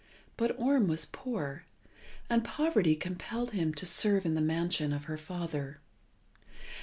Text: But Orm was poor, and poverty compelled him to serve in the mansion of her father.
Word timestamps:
But 0.35 0.57
Orm 0.59 0.87
was 0.87 1.05
poor, 1.05 1.65
and 2.27 2.43
poverty 2.43 2.95
compelled 2.95 3.51
him 3.51 3.71
to 3.75 3.85
serve 3.85 4.25
in 4.25 4.33
the 4.33 4.41
mansion 4.41 4.93
of 4.93 5.03
her 5.03 5.15
father. 5.19 5.79